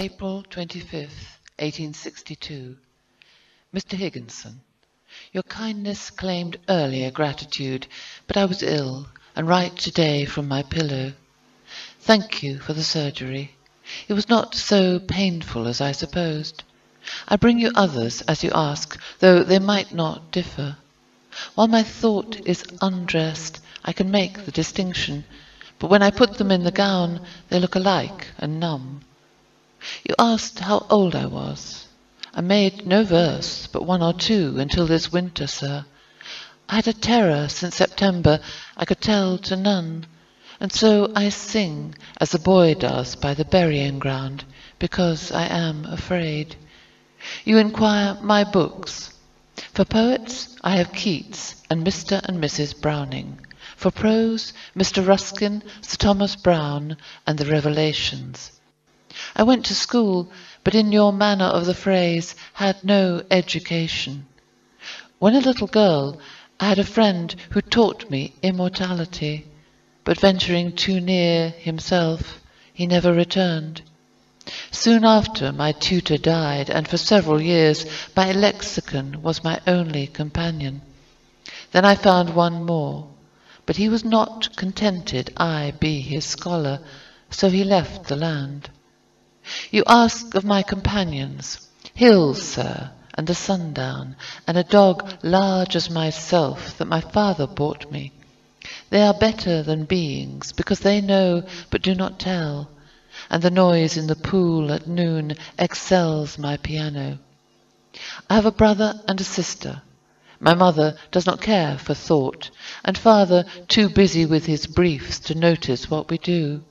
[0.00, 2.76] April 25th, 1862.
[3.74, 3.94] Mr.
[3.94, 4.60] Higginson,
[5.32, 7.88] your kindness claimed earlier gratitude,
[8.28, 11.14] but I was ill and write today from my pillow.
[11.98, 13.56] Thank you for the surgery.
[14.06, 16.62] It was not so painful as I supposed.
[17.26, 20.76] I bring you others as you ask, though they might not differ.
[21.56, 25.24] While my thought is undressed, I can make the distinction,
[25.80, 29.00] but when I put them in the gown, they look alike and numb.
[30.08, 31.86] You asked how old I was.
[32.34, 35.84] I made no verse, but one or two, until this winter, sir.
[36.68, 38.40] I had a terror since September
[38.76, 40.06] I could tell to none,
[40.60, 44.44] and so I sing as the boy does by the burying ground,
[44.78, 46.56] because I am afraid.
[47.44, 49.12] You inquire my books.
[49.72, 52.20] For poets, I have Keats and Mr.
[52.24, 52.80] and Mrs.
[52.80, 53.38] Browning.
[53.76, 55.06] For prose, Mr.
[55.06, 58.50] Ruskin, Sir Thomas Browne, and the Revelations.
[59.34, 60.30] I went to school,
[60.64, 64.26] but in your manner of the phrase, had no education.
[65.18, 66.18] When a little girl,
[66.60, 69.46] I had a friend who taught me immortality,
[70.04, 72.40] but venturing too near himself,
[72.74, 73.80] he never returned.
[74.70, 77.86] Soon after, my tutor died, and for several years
[78.16, 80.82] my lexicon was my only companion.
[81.72, 83.08] Then I found one more,
[83.66, 86.80] but he was not contented I be his scholar,
[87.30, 88.70] so he left the land.
[89.70, 91.68] You ask of my companions.
[91.94, 94.16] Hills, sir, and the sundown,
[94.46, 98.12] and a dog large as myself that my father bought me.
[98.90, 102.70] They are better than beings, because they know but do not tell,
[103.30, 107.18] and the noise in the pool at noon excels my piano.
[108.28, 109.82] I have a brother and a sister.
[110.40, 112.50] My mother does not care for thought,
[112.84, 116.62] and father too busy with his briefs to notice what we do.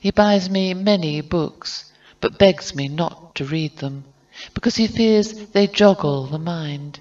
[0.00, 1.89] He buys me many books,
[2.20, 4.04] but begs me not to read them,
[4.54, 7.00] because he fears they joggle the mind.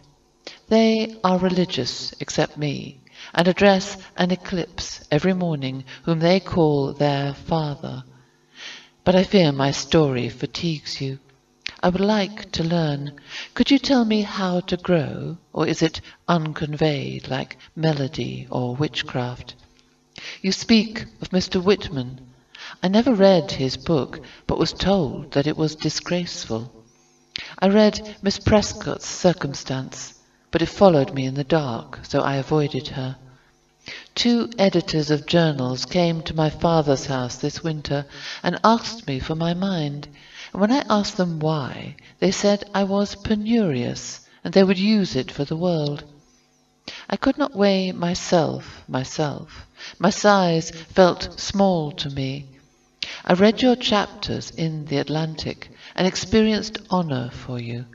[0.70, 3.00] They are religious, except me,
[3.34, 8.04] and address an eclipse every morning whom they call their father.
[9.04, 11.20] But I fear my story fatigues you.
[11.82, 13.14] I would like to learn.
[13.54, 19.56] Could you tell me how to grow, or is it unconveyed like melody or witchcraft?
[20.42, 21.64] You speak of Mr.
[21.64, 22.20] Whitman.
[22.82, 26.72] I never read his book, but was told that it was disgraceful.
[27.60, 30.14] I read Miss Prescott's Circumstance,
[30.50, 33.18] but it followed me in the dark, so I avoided her.
[34.16, 38.06] Two editors of journals came to my father's house this winter
[38.44, 40.08] and asked me for my mind,
[40.54, 45.18] and when I asked them why, they said I was penurious, and they would use
[45.18, 46.06] it for the world.
[47.10, 49.66] I could not weigh myself, myself.
[49.98, 52.46] My size felt small to me,
[53.26, 57.86] I read your chapters in The Atlantic and experienced honor for you.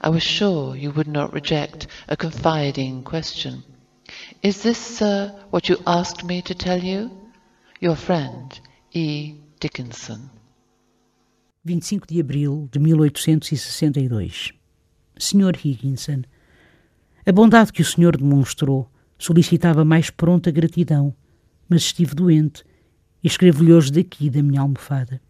[0.00, 3.64] I was sure you would not reject a confiding question.
[4.42, 7.10] Is this, sir, what you asked me to tell you?
[7.80, 8.58] Your friend,
[8.92, 9.34] E.
[9.60, 10.30] Dickinson.
[11.64, 14.52] 25 de abril de 1862.
[15.18, 15.52] Sr.
[15.56, 16.22] Higginson,
[17.26, 18.88] a bondade que o senhor demonstrou
[19.18, 21.14] solicitava mais pronta gratidão,
[21.68, 22.64] mas estive doente
[23.22, 25.20] e escrevo-lhe hoje daqui da minha almofada.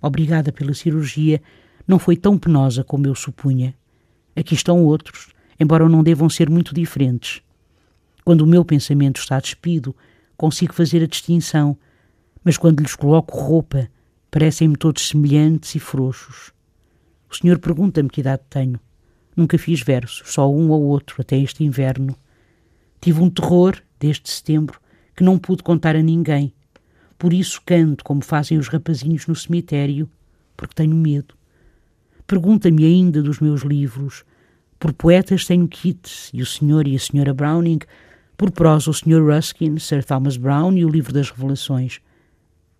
[0.00, 1.40] Obrigada pela cirurgia,
[1.86, 3.74] não foi tão penosa como eu supunha.
[4.34, 5.28] Aqui estão outros,
[5.58, 7.42] embora não devam ser muito diferentes.
[8.24, 9.94] Quando o meu pensamento está despido,
[10.36, 11.76] consigo fazer a distinção,
[12.44, 13.88] mas quando lhes coloco roupa,
[14.30, 16.52] parecem-me todos semelhantes e frouxos.
[17.30, 18.80] O senhor pergunta-me que idade tenho.
[19.36, 22.16] Nunca fiz versos, só um ou outro, até este inverno.
[23.00, 24.80] Tive um terror, desde setembro,
[25.16, 26.52] que não pude contar a ninguém,
[27.22, 30.10] por isso canto como fazem os rapazinhos no cemitério,
[30.56, 31.36] porque tenho medo.
[32.26, 34.24] Pergunta-me ainda dos meus livros.
[34.76, 36.88] Por poetas tenho Keats e o Sr.
[36.88, 37.32] e a Sra.
[37.32, 37.78] Browning,
[38.36, 39.24] por prosa o Sr.
[39.24, 42.00] Ruskin, Sir Thomas Browne e o Livro das Revelações.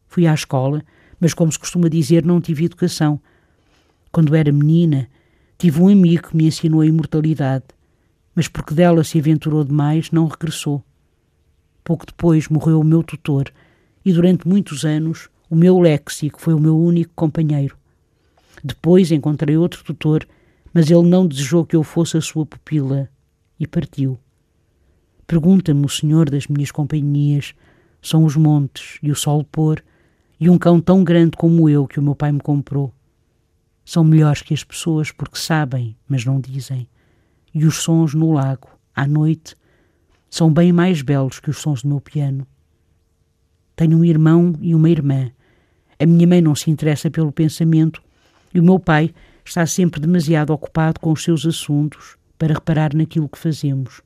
[0.08, 0.82] Fui à escola,
[1.20, 3.20] mas como se costuma dizer, não tive educação.
[4.10, 5.08] Quando era menina,
[5.56, 7.66] Tive um amigo que me ensinou a imortalidade,
[8.34, 10.82] mas porque dela se aventurou demais, não regressou.
[11.84, 13.44] Pouco depois morreu o meu tutor
[14.04, 17.76] e durante muitos anos o meu léxico foi o meu único companheiro.
[18.64, 20.26] Depois encontrei outro tutor,
[20.72, 23.08] mas ele não desejou que eu fosse a sua pupila
[23.58, 24.18] e partiu.
[25.26, 27.54] Pergunta-me o senhor das minhas companhias,
[28.00, 29.82] são os montes e o sol pôr
[30.40, 32.92] e um cão tão grande como eu que o meu pai me comprou.
[33.84, 36.88] São melhores que as pessoas porque sabem, mas não dizem.
[37.54, 39.54] E os sons no lago, à noite,
[40.28, 42.46] são bem mais belos que os sons do meu piano.
[43.76, 45.30] Tenho um irmão e uma irmã.
[45.98, 48.02] A minha mãe não se interessa pelo pensamento
[48.54, 49.14] e o meu pai
[49.44, 54.02] está sempre demasiado ocupado com os seus assuntos para reparar naquilo que fazemos.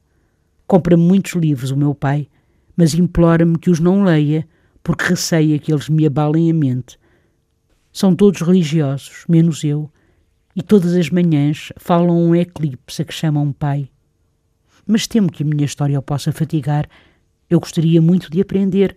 [0.66, 2.28] Compra-me muitos livros, o meu pai,
[2.76, 4.46] mas implora-me que os não leia
[4.82, 6.98] porque receia que eles me abalem a mente.
[7.92, 9.90] São todos religiosos, menos eu,
[10.54, 13.88] e todas as manhãs falam um eclipse a que chamam pai.
[14.86, 16.88] Mas temo que a minha história o possa fatigar.
[17.50, 18.96] Eu gostaria muito de aprender.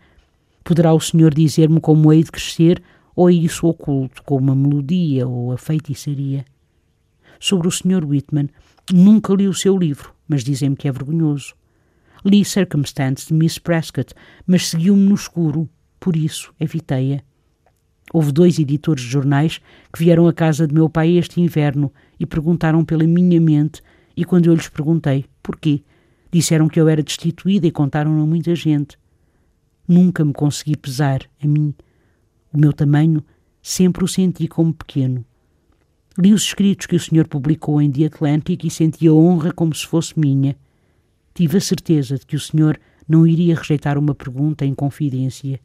[0.70, 2.80] Poderá o senhor dizer-me como hei de crescer
[3.16, 6.46] ou é isso oculto, como a melodia ou a feitiçaria?
[7.40, 8.06] Sobre o Sr.
[8.06, 8.50] Whitman,
[8.94, 11.56] nunca li o seu livro, mas dizem-me que é vergonhoso.
[12.24, 14.14] Li Circumstance de Miss Prescott,
[14.46, 15.68] mas seguiu-me no escuro,
[16.00, 17.24] por isso evitei-a.
[18.14, 19.60] Houve dois editores de jornais
[19.92, 23.82] que vieram à casa de meu pai este inverno e perguntaram pela minha mente,
[24.16, 25.82] e quando eu lhes perguntei porquê,
[26.32, 28.99] disseram que eu era destituída e contaram a muita gente.
[29.90, 31.74] Nunca me consegui pesar, a mim.
[32.54, 33.26] O meu tamanho
[33.60, 35.26] sempre o senti como pequeno.
[36.16, 39.74] Li os escritos que o senhor publicou em The Atlantic e senti a honra como
[39.74, 40.56] se fosse minha.
[41.34, 45.60] Tive a certeza de que o senhor não iria rejeitar uma pergunta em confidência.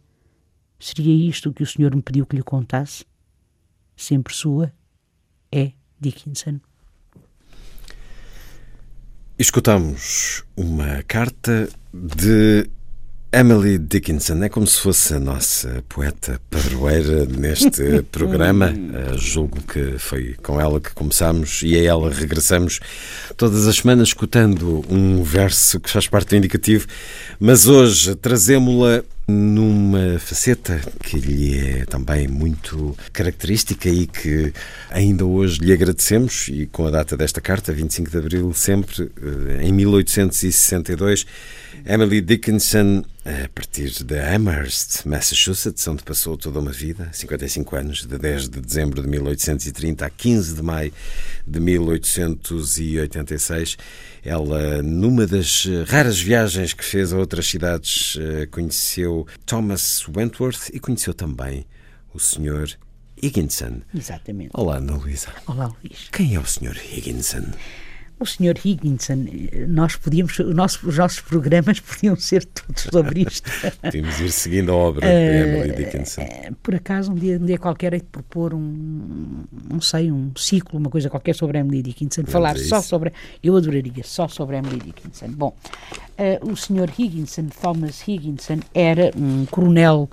[0.81, 3.05] Seria isto o que o senhor me pediu que lhe contasse?
[3.95, 4.73] Sempre sua,
[5.53, 6.61] é Dickinson.
[9.39, 12.71] Escutamos uma carta de
[13.35, 18.73] Emily Dickinson é como se fosse a nossa poeta padroeira neste programa.
[18.73, 22.79] Uh, julgo que foi com ela que começámos e a ela regressamos
[23.37, 26.87] todas as semanas escutando um verso que faz parte do indicativo,
[27.41, 34.53] mas hoje trazemos-la numa faceta que lhe é também muito característica e que
[34.91, 39.67] ainda hoje lhe agradecemos e com a data desta carta, 25 de abril, sempre eh,
[39.67, 41.25] em 1862,
[41.87, 48.19] Emily Dickinson, a partir de Amherst, Massachusetts, onde passou toda uma vida, 55 anos, de
[48.19, 50.93] 10 de dezembro de 1830 a 15 de maio
[51.47, 53.79] de 1886.
[54.25, 60.81] Ela, numa das raras viagens que fez a outras cidades, eh, conheceu Thomas Wentworth e
[60.81, 61.67] conheceu também
[62.15, 62.79] o Sr.
[63.23, 63.83] Higginson.
[63.95, 64.51] Exatamente.
[64.55, 65.29] Olá, Ana Luísa.
[65.47, 66.09] Olá, Luís.
[66.11, 66.75] Quem é o Sr.
[66.91, 67.53] Higginson?
[68.25, 68.59] O Sr.
[68.65, 69.27] Higginson,
[69.69, 73.51] nós podíamos, nosso, os nossos programas podiam ser todos sobre isto.
[73.83, 76.23] Podíamos ir seguindo a obra de eh, Emily Dickinson.
[76.23, 80.33] Eh, por acaso, um dia, um dia qualquer, é de propor um, não sei, um
[80.37, 83.13] ciclo, uma coisa qualquer sobre Emily Dickinson, Vamos falar só sobre,
[83.43, 85.29] eu adoraria, só sobre Emily Dickinson.
[85.29, 85.55] Bom,
[86.19, 86.91] uh, o Sr.
[86.99, 90.09] Higginson, Thomas Higginson, era um coronel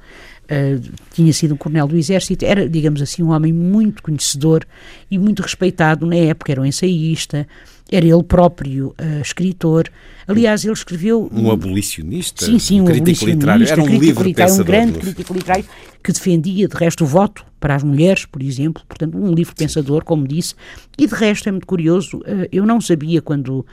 [0.51, 0.81] Uh,
[1.13, 4.67] tinha sido um coronel do Exército, era, digamos assim, um homem muito conhecedor
[5.09, 7.47] e muito respeitado na época, era um ensaísta,
[7.91, 9.89] era ele próprio uh, escritor.
[10.25, 11.29] Aliás, ele escreveu.
[11.31, 12.45] Um abolicionista?
[12.45, 13.67] Sim, sim, um, um crítico literário.
[13.67, 15.65] Era um livre literário, um grande crítico literário
[16.01, 18.81] que defendia, de resto, o voto para as mulheres, por exemplo.
[18.87, 20.55] Portanto, um livre pensador, como disse.
[20.97, 22.19] E, de resto, é muito curioso.
[22.19, 23.65] Uh, eu não sabia quando,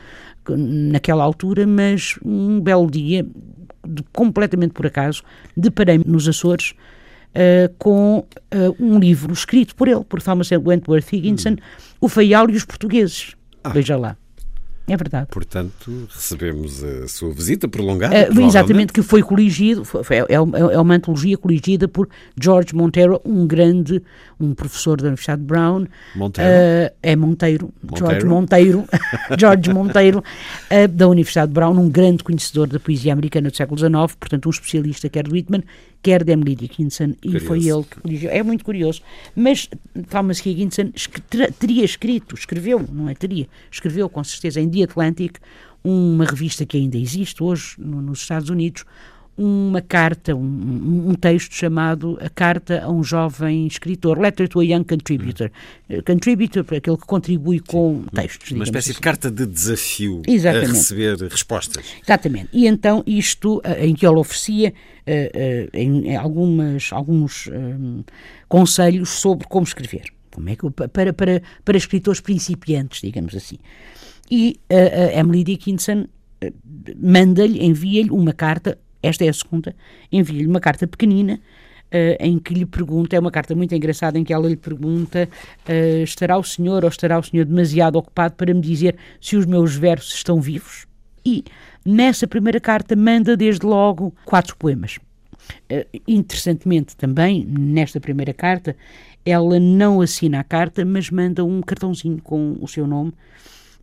[0.49, 3.25] naquela altura, mas um belo dia,
[3.87, 5.23] de, completamente por acaso,
[5.57, 6.75] deparei-me nos Açores.
[7.29, 11.57] Uh, com uh, um livro escrito por ele, por Thomas Wentworth Higginson, hum.
[12.01, 13.37] O Feial e os Portugueses.
[13.63, 13.71] Ah.
[13.71, 14.17] Veja lá.
[14.89, 15.27] É verdade.
[15.31, 18.33] Portanto, recebemos a sua visita prolongada.
[18.33, 22.09] Uh, exatamente, que foi coligido, foi, é, é, é, uma antologia coligida por
[22.41, 24.03] George Monteiro, um grande,
[24.41, 25.85] um professor da Universidade de Brown.
[26.17, 26.51] Monteiro?
[26.51, 28.85] Uh, é Monteiro, Monteiro, George Monteiro,
[29.39, 33.79] George Monteiro, uh, da Universidade de Brown, um grande conhecedor da poesia americana do século
[33.79, 35.63] XIX, portanto um especialista quer do Whitman,
[36.03, 37.47] quer de Emily Dickinson, e curioso.
[37.47, 38.31] foi ele que coligiu.
[38.31, 39.03] É muito curioso.
[39.35, 39.69] Mas
[40.09, 40.93] Thomas Higginson
[41.59, 45.39] teria escrito, escreveu, não é teria, escreveu com certeza em The Atlantic,
[45.83, 48.85] uma revista que ainda existe hoje no, nos Estados Unidos,
[49.39, 54.65] uma carta, um, um, texto chamado A Carta a um Jovem Escritor, Letter to a
[54.65, 55.51] Young Contributor.
[55.89, 56.01] Hum.
[56.05, 58.51] Contributor, aquele que contribui com textos.
[58.51, 58.99] Uma espécie assim.
[58.99, 60.71] de carta de desafio Exatamente.
[60.71, 61.85] a receber respostas.
[62.03, 62.49] Exatamente.
[62.53, 68.03] E então isto, eh, em que ele oferecia uh, uh, em, algumas, alguns um,
[68.49, 73.59] conselhos sobre como escrever como é que para, para, para escritores principiantes, digamos assim.
[74.31, 76.07] E a Emily Dickinson
[76.97, 79.75] manda-lhe, envia-lhe uma carta, esta é a segunda,
[80.11, 81.41] envia-lhe uma carta pequenina
[81.89, 85.29] uh, em que lhe pergunta, é uma carta muito engraçada em que ela lhe pergunta
[85.69, 89.47] uh, estará o senhor ou estará o senhor demasiado ocupado para me dizer se os
[89.47, 90.87] meus versos estão vivos?
[91.25, 91.45] E
[91.85, 94.99] nessa primeira carta manda desde logo quatro poemas.
[95.71, 98.77] Uh, interessantemente também, nesta primeira carta,
[99.25, 103.13] ela não assina a carta, mas manda um cartãozinho com o seu nome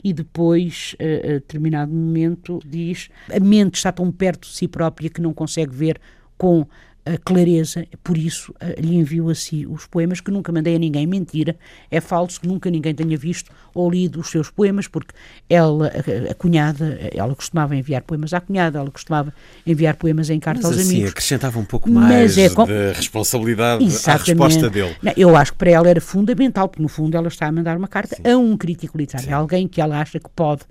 [0.06, 5.10] e depois, a, a determinado momento, diz a mente está tão perto de si própria
[5.10, 6.00] que não consegue ver
[6.38, 6.68] com
[7.06, 11.06] a clareza, por isso lhe envio a si os poemas que nunca mandei a ninguém.
[11.06, 11.56] Mentira,
[11.92, 15.14] é falso que nunca ninguém tenha visto ou lido os seus poemas, porque
[15.50, 19.34] ela, a, a cunhada, ela costumava enviar poemas à cunhada, ela costumava
[19.68, 21.12] enviar poemas em carta Mas aos assim, amigos.
[21.12, 22.66] acrescentava um pouco mais é com...
[22.66, 24.32] de responsabilidade Exatamente.
[24.32, 24.96] à resposta dele.
[25.02, 27.78] Não, eu acho que para ela era fundamental, porque no fundo ela está a mandar
[27.78, 28.24] uma carta Sim.
[28.28, 29.34] a um crítico literário, Sim.
[29.34, 30.64] alguém que ela acha que pode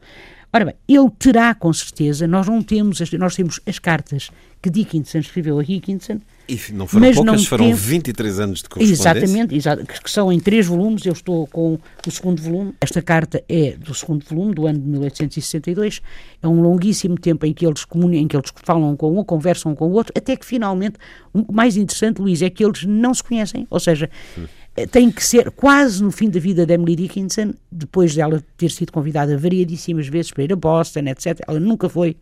[0.54, 4.30] Ora bem, ele terá com certeza, nós não temos, as, nós temos as cartas
[4.62, 6.20] que Dickinson escreveu a Dickinson.
[6.48, 7.74] E não foram mas poucas, não foram tem...
[7.74, 9.50] 23 anos de correspondência.
[9.52, 12.72] Exatamente, que são em três volumes, eu estou com o segundo volume.
[12.80, 16.00] Esta carta é do segundo volume, do ano de 1862.
[16.40, 19.74] É um longuíssimo tempo em que eles comunicam, em que eles falam com um, conversam
[19.74, 20.98] com o outro, até que finalmente,
[21.32, 24.08] o mais interessante, Luís, é que eles não se conhecem, ou seja...
[24.38, 24.44] Hum
[24.90, 28.90] tem que ser quase no fim da vida de Emily Dickinson, depois dela ter sido
[28.92, 31.40] convidada variadíssimas vezes para ir a Boston, etc.
[31.46, 32.16] Ela nunca foi.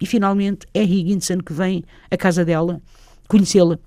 [0.00, 2.80] E finalmente é Higginson que vem à casa dela
[3.28, 3.78] conhecê-la.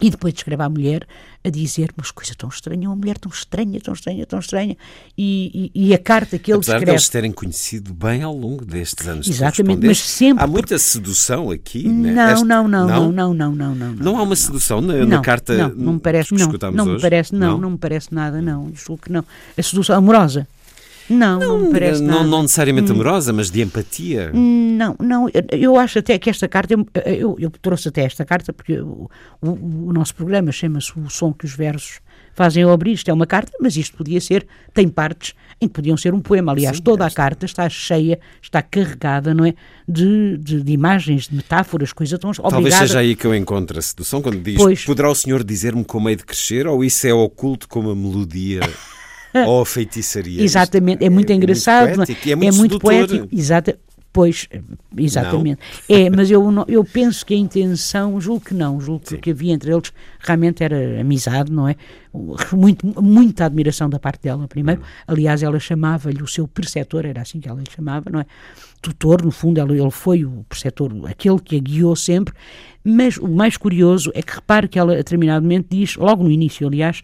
[0.00, 1.06] E depois descreve a mulher
[1.44, 4.76] a dizer mas coisa tão estranha, uma mulher tão estranha, tão estranha, tão estranha.
[5.16, 6.84] E, e, e a carta que ele Apesar escreve...
[6.86, 10.44] de eles terem conhecido bem ao longo destes anos Exatamente, mas sempre...
[10.44, 12.32] Há muita sedução aqui, não, né?
[12.32, 12.44] Este...
[12.44, 14.18] não, não, não, não, não, não, não, não.
[14.18, 17.34] há uma sedução na, não, na carta não, não me parece, não, não me parece,
[17.34, 18.72] não, não me parece nada, não.
[18.74, 19.24] Julgo que não.
[19.56, 20.46] A sedução amorosa
[21.08, 22.26] não, não, não me parece não, nada.
[22.26, 22.94] não necessariamente hum.
[22.94, 24.30] amorosa, mas de empatia.
[24.32, 26.74] Não, não, eu acho até que esta carta,
[27.06, 29.48] eu, eu trouxe até esta carta porque o, o,
[29.88, 32.00] o nosso programa chama-se O Som que os Versos
[32.34, 35.74] Fazem ao Abrir, isto é uma carta, mas isto podia ser, tem partes em que
[35.74, 36.52] podiam ser um poema.
[36.52, 39.54] Aliás, Sim, toda a carta está cheia, está carregada, não é?
[39.86, 42.32] De, de, de imagens, de metáforas, coisas tão.
[42.32, 42.86] Talvez obrigada.
[42.86, 44.82] seja aí que eu encontro a sedução, quando diz: pois.
[44.84, 48.60] Poderá o senhor dizer-me como hei de crescer, ou isso é oculto como a melodia
[49.46, 50.42] ou a feitiçaria.
[50.42, 51.88] Exatamente, é muito é, engraçado.
[51.88, 53.28] É muito, poético, é muito, é muito poético.
[53.32, 53.78] Exata,
[54.12, 54.46] Pois,
[54.94, 55.58] exatamente.
[55.88, 55.96] Não.
[55.96, 59.30] É, mas eu, eu penso que a intenção, julgo que não, julgo que o que
[59.30, 61.76] havia entre eles realmente era amizade, não é?
[62.52, 64.82] Muito, muita admiração da parte dela, primeiro.
[64.82, 64.84] Hum.
[65.06, 68.26] Aliás, ela chamava-lhe o seu preceptor, era assim que ela lhe chamava, não é?
[68.82, 72.34] Tutor, no fundo, ela, ele foi o preceptor, aquele que a guiou sempre.
[72.84, 76.30] Mas o mais curioso é que repare que ela, a determinado momento, diz, logo no
[76.30, 77.00] início, aliás,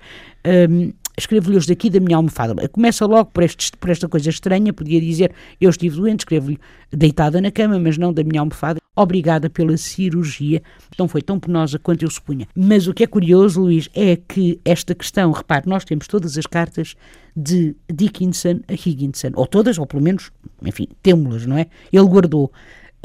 [1.19, 2.69] um, escrevo-lhes daqui da minha almofada.
[2.69, 6.59] Começa logo por, este, por esta coisa estranha, podia dizer, eu estive doente, escrevo-lhe
[6.91, 10.63] deitada na cama, mas não da minha almofada, obrigada pela cirurgia,
[10.99, 12.49] não foi tão penosa quanto eu supunha.
[12.55, 16.47] Mas o que é curioso, Luís, é que esta questão, repare, nós temos todas as
[16.47, 16.95] cartas
[17.37, 20.33] de Dickinson a Higginson, ou todas, ou pelo menos,
[20.65, 21.67] enfim, temos-las, não é?
[21.93, 22.53] Ele guardou.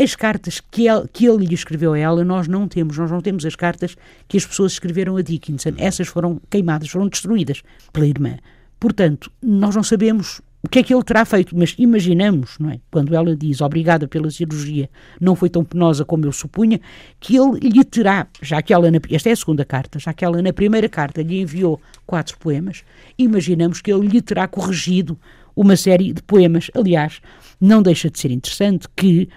[0.03, 2.97] As cartas que ele, que ele lhe escreveu a ela, nós não temos.
[2.97, 3.95] Nós não temos as cartas
[4.27, 5.71] que as pessoas escreveram a Dickinson.
[5.77, 8.37] Essas foram queimadas, foram destruídas pela irmã.
[8.77, 12.79] Portanto, nós não sabemos o que é que ele terá feito, mas imaginamos, não é?
[12.91, 14.89] Quando ela diz obrigada pela cirurgia,
[15.21, 16.81] não foi tão penosa como eu supunha,
[17.17, 20.25] que ele lhe terá, já que ela, na, esta é a segunda carta, já que
[20.25, 22.83] ela na primeira carta lhe enviou quatro poemas,
[23.17, 25.17] imaginamos que ele lhe terá corrigido
[25.55, 26.69] uma série de poemas.
[26.73, 27.21] Aliás,
[27.59, 29.29] não deixa de ser interessante que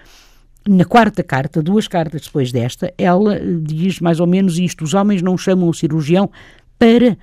[0.67, 5.21] na quarta carta, duas cartas depois desta, ela diz mais ou menos isto: os homens
[5.21, 6.29] não chamam o cirurgião
[6.77, 7.17] para uh,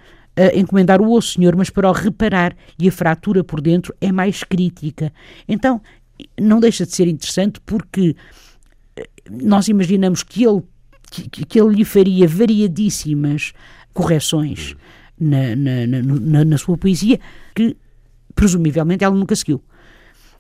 [0.59, 4.43] encomendar o osso, senhor, mas para o reparar, e a fratura por dentro é mais
[4.43, 5.13] crítica.
[5.49, 5.81] Então,
[6.41, 8.17] não deixa de ser interessante porque
[8.97, 10.63] eh, nós imaginamos que ele,
[11.11, 13.53] que, que ele lhe faria variadíssimas
[13.93, 14.77] correções
[15.19, 17.19] na, na, na, na sua poesia
[17.55, 17.77] que
[18.35, 19.63] presumivelmente ela nunca seguiu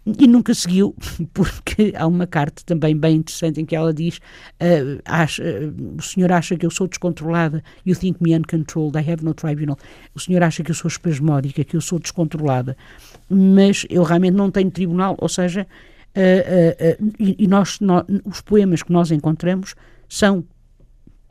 [0.06, 0.94] e nunca seguiu,
[1.32, 6.02] porque há uma carta também bem interessante em que ela diz: uh, acha, uh, O
[6.02, 7.62] senhor acha que eu sou descontrolada?
[7.86, 8.98] You think me uncontrolled?
[8.98, 9.78] I have no tribunal.
[10.14, 12.76] O senhor acha que eu sou espasmódica, que eu sou descontrolada,
[13.30, 15.66] mas eu realmente não tenho tribunal, ou seja,
[16.16, 19.74] uh, e, e nós, nós, os poemas que nós encontramos
[20.08, 20.44] são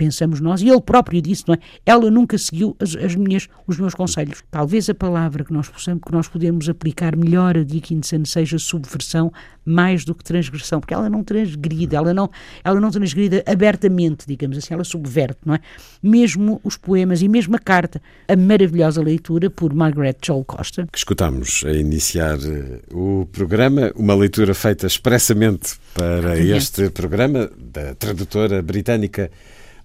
[0.04, 1.60] pensamos nós, e ele próprio disse, não é?
[1.86, 4.44] Ela nunca seguiu as, as minhas, os meus conselhos.
[4.52, 9.32] Talvez a palavra que nós possamos, que nós podemos aplicar melhor a Dickinson seja subversão
[9.66, 12.30] mais do que transgressão, porque ela não transgride, ela não,
[12.66, 15.60] ela não transgride abertamente, digamos assim, ela subverte, não é?
[16.02, 20.86] Mesmo os poemas e mesmo a carta, a maravilhosa leitura por Margaret Joel Costa.
[20.92, 27.96] Que escutámos a iniciar eh, o programa, uma leitura feita expressamente para este programa da
[27.96, 29.32] tradutora britânica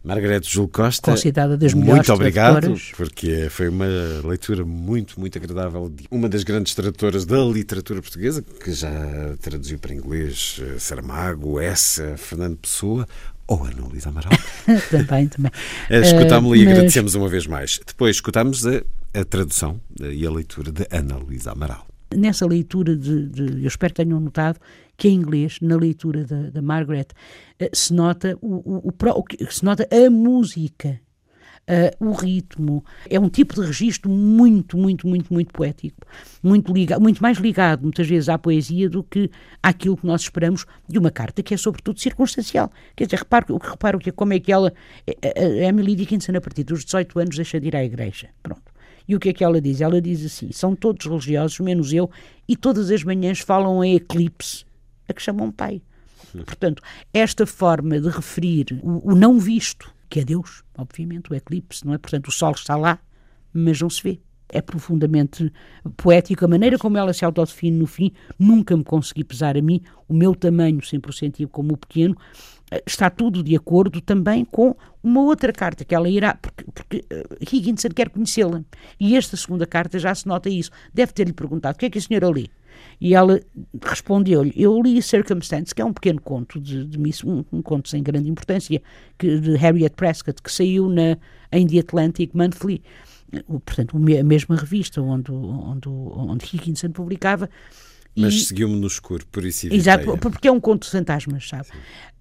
[0.05, 1.11] Margarete Júlio Costa.
[1.11, 2.93] Considerada das melhores Muito obrigado, tradutoras.
[2.97, 3.87] porque foi uma
[4.25, 5.93] leitura muito, muito agradável.
[6.11, 8.91] Uma das grandes tradutoras da literatura portuguesa, que já
[9.41, 13.07] traduziu para inglês eh, Saramago, Essa, Fernando Pessoa
[13.47, 14.31] ou Ana Luísa Amaral.
[14.91, 15.51] também, também.
[15.91, 17.81] Eh, Escutámos-la e mas- agradecemos uma vez mais.
[17.87, 18.83] Depois escutámos a,
[19.15, 21.87] a tradução eh, e a leitura de Ana Luísa Amaral.
[22.15, 24.59] Nessa leitura de, de- eu espero que tenham notado
[24.97, 27.07] que em inglês, na leitura da, Margaret,
[27.59, 28.93] eh, se nota o, o- o
[29.51, 31.01] se nota a música,
[31.69, 32.83] eh, o ritmo.
[33.09, 35.99] É um tipo de registro muito, muito, muito, muito poético,
[36.43, 39.31] muito, liga, muito mais ligado, muitas vezes, à poesia do que
[39.63, 42.73] àquilo que nós esperamos de uma carta que é sobretudo circunstancial.
[42.97, 44.73] Quer dizer, repare, o que- como é que ela,
[45.07, 48.31] a- a Emily Dickinson, a partir dos 18 anos, deixa de ir à igreja.
[48.43, 48.68] Pronto.
[49.09, 49.81] E o que é que ela diz?
[49.81, 52.11] Ela diz assim: são todos religiosos, menos eu,
[52.47, 54.67] e todas as manhãs falam em eclipse,
[55.09, 55.81] a que chamam pai.
[56.45, 61.87] Portanto, esta forma de referir o, o não visto, que é Deus, obviamente, o eclipse,
[61.87, 61.99] não é?
[61.99, 62.99] Portanto, o sol está lá,
[63.53, 64.21] mas não se vê.
[64.51, 65.53] É profundamente
[65.97, 66.45] poético.
[66.45, 69.83] A maneira como ela se autodefine no fim, nunca me consegui pesar a mim.
[70.09, 74.77] O meu tamanho, sempre o senti como pequeno, eh, está tudo de acordo também com
[75.03, 78.63] uma outra carta que ela irá, porque, porque eh, Higginson quer conhecê-la.
[79.01, 80.71] E esta segunda carta já se nota isso.
[80.93, 82.49] Deve ter-lhe perguntado: o que é que a senhora lê?
[83.01, 83.41] E ela
[83.83, 87.89] respondeu-lhe: Eu li Circumstance, que é um pequeno conto de, de Miss, um, um conto
[87.89, 88.81] sem grande importância,
[89.19, 91.17] que, de Harriet Prescott, que saiu na,
[91.51, 92.83] em The Atlantic Monthly,
[93.47, 97.49] o- portanto, a mesma revista onde, onde, onde Higginson publicava.
[98.21, 100.19] Mas seguiu-me no escuro, por isso Exato, evitei-a.
[100.19, 101.67] porque é um conto de fantasmas, sabe?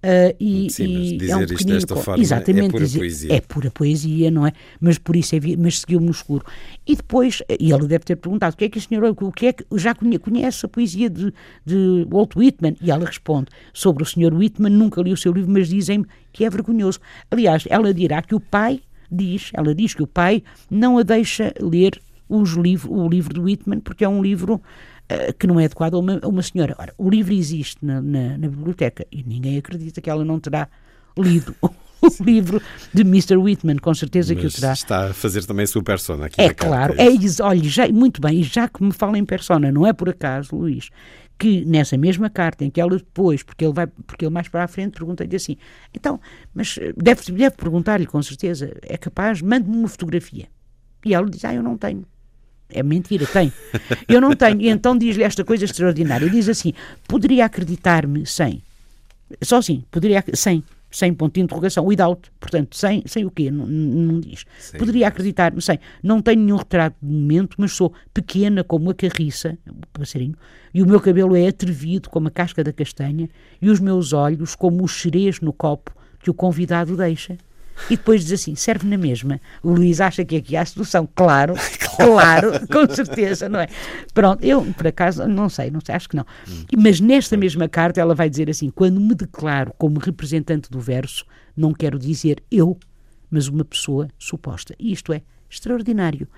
[0.02, 2.04] Ah, e, Sim, mas dizer é um isto desta conto.
[2.04, 3.32] forma é Exatamente, pura dizer- poesia.
[3.34, 4.52] É pura poesia, não é?
[4.80, 6.44] Mas por isso é, mas seguiu-me no escuro.
[6.86, 9.46] E depois, e ele deve ter perguntado, o que é que a senhora, o que
[9.46, 11.32] é que, já conhe- conhece a poesia de,
[11.66, 12.76] de Walt Whitman?
[12.80, 16.44] E ela responde, sobre o senhor Whitman, nunca li o seu livro, mas dizem-me que
[16.44, 17.00] é vergonhoso.
[17.30, 18.80] Aliás, ela dirá que o pai
[19.10, 23.42] diz, ela diz que o pai não a deixa ler os livro, o livro do
[23.44, 24.60] Whitman, porque é um livro
[25.38, 26.74] que não é adequado a uma, a uma senhora.
[26.78, 30.68] Ora, o livro existe na, na- na biblioteca e ninguém acredita que ela não terá
[31.16, 32.60] lido o livro
[32.94, 33.36] de Mr.
[33.36, 34.72] Whitman, com certeza que o Mas terá.
[34.72, 37.42] está a fazer também a sua persona aqui É carta, claro, é é isso?
[37.42, 40.54] Olha, já, muito bem, e já que me fala em persona, não é por acaso,
[40.54, 40.90] Luís,
[41.38, 44.64] que nessa mesma carta em que ela depois, porque ele vai, porque ele mais para
[44.64, 45.56] a frente pergunta-lhe assim,
[45.94, 46.20] então,
[46.54, 50.46] mas eh, deve, deve perguntar-lhe com certeza, é capaz, mande-me uma fotografia.
[51.04, 52.04] E ela diz, ah, eu não tenho.
[52.70, 53.52] É mentira, tem.
[54.06, 54.60] Eu não tenho.
[54.60, 56.28] E então diz-lhe esta coisa extraordinária.
[56.28, 56.72] Diz assim:
[57.06, 58.62] poderia acreditar-me sem.
[59.42, 60.22] Só assim, poderia.
[60.34, 60.62] Sem.
[60.90, 61.84] Sem ponto de interrogação.
[61.84, 62.30] Without.
[62.40, 63.50] Portanto, sem, sem o quê?
[63.50, 64.46] Não, não diz.
[64.78, 65.78] Poderia acreditar-me sem.
[66.02, 70.34] Não tenho nenhum retrato de momento, mas sou pequena como a carriça, o passarinho,
[70.72, 73.28] e o meu cabelo é atrevido como a casca da castanha,
[73.60, 77.36] e os meus olhos como o xerez no copo que o convidado deixa.
[77.90, 79.40] E depois diz assim: serve na mesma.
[79.62, 81.08] O Luís acha que aqui há solução.
[81.18, 81.54] Claro,
[81.96, 83.68] claro, com certeza, não é?
[84.14, 86.24] Pronto, eu, por acaso, não sei, não sei, acho que não.
[86.76, 91.24] Mas nesta mesma carta ela vai dizer assim: quando me declaro como representante do verso,
[91.56, 92.78] não quero dizer eu,
[93.30, 94.74] mas uma pessoa suposta.
[94.78, 96.28] E isto é extraordinário.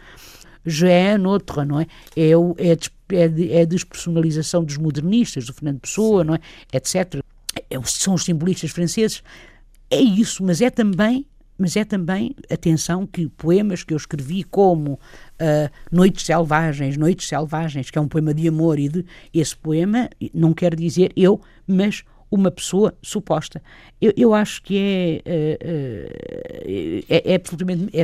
[0.64, 1.86] Já é noutra, não é?
[2.16, 2.72] É, o, é,
[3.14, 6.40] é, é a despersonalização dos modernistas, do Fernando Pessoa, não é?
[6.72, 7.22] Etc.
[7.70, 9.22] É são os simbolistas franceses.
[9.90, 11.26] É isso, mas é também,
[11.58, 14.98] mas é também, atenção, que poemas que eu escrevi como
[15.38, 20.08] ah, Noites Selvagens, Noites Selvagens, que é um poema de amor e de esse poema,
[20.32, 23.60] não quer dizer eu, mas uma pessoa suposta.
[24.00, 28.02] Eu, eu acho que é, ah, ah, é, é absolutamente, é,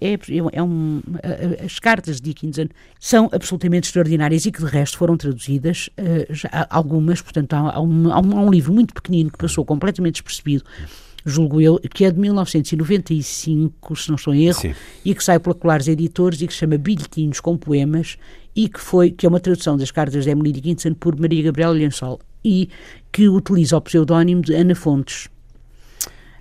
[0.00, 0.18] é, é,
[0.54, 2.68] é um, a- as cartas de Dickinson
[2.98, 5.90] são absolutamente extraordinárias e que de resto foram traduzidas
[6.70, 10.64] algumas, portanto há, há um- há um livro muito pequenino que passou completamente despercebido,
[11.26, 14.74] julgo eu, que é de 1995, se não estou em erro, Sim.
[15.04, 18.16] e que sai pela Colares Editores e que se chama Bilhetinhos com Poemas
[18.54, 21.72] e que foi que é uma tradução das cartas de Emily Dickinson por Maria Gabriela
[21.74, 22.68] Lençol e
[23.12, 25.28] que utiliza o pseudónimo de Ana Fontes.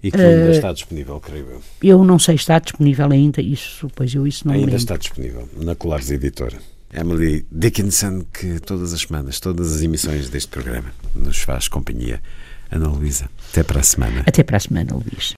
[0.04, 1.62] E que ainda Eh, está disponível, creio eu.
[1.82, 4.78] Eu não sei se está disponível ainda, isso, pois eu isso não Ainda lembro.
[4.80, 6.58] está disponível na Colares Editora.
[6.94, 12.22] Emily Dickinson, que todas as semanas, todas as emissões deste programa, nos faz companhia.
[12.72, 14.24] Ana Luísa, até para a semana.
[14.28, 15.34] Até para a semana, Luís.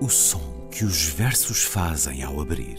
[0.00, 2.78] O som que os versos fazem ao abrir.